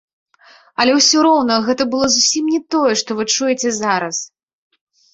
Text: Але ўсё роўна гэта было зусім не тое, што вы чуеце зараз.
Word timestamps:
Але 0.83 0.95
ўсё 0.99 1.17
роўна 1.27 1.59
гэта 1.69 1.87
было 1.93 2.05
зусім 2.15 2.49
не 2.57 2.61
тое, 2.79 2.93
што 3.05 3.09
вы 3.23 3.31
чуеце 3.37 3.69
зараз. 3.85 4.15